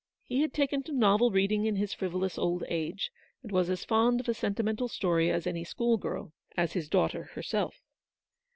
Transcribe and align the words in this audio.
He 0.23 0.41
had 0.41 0.51
taken 0.51 0.81
to 0.81 0.91
novel 0.93 1.29
reading 1.29 1.65
in 1.67 1.75
his 1.75 1.93
frivolous 1.93 2.35
old 2.35 2.63
age, 2.69 3.11
and 3.43 3.51
was 3.51 3.69
as 3.69 3.85
fond 3.85 4.19
of 4.19 4.27
a 4.27 4.33
sentimental 4.33 4.87
story 4.87 5.29
as 5.29 5.45
any 5.45 5.63
school 5.63 5.97
girl,— 5.97 6.33
as 6.57 6.73
his 6.73 6.89
daughter 6.89 7.25
herself. 7.35 7.83